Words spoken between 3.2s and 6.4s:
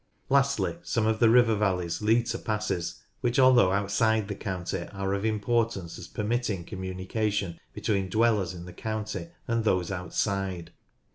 although outside the county, are of importance as per